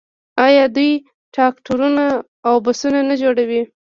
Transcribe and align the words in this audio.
آیا 0.45 0.65
دوی 0.75 0.91
ټراکټورونه 1.33 2.05
او 2.47 2.55
بسونه 2.65 2.99
نه 3.09 3.15
جوړوي؟ 3.21 3.61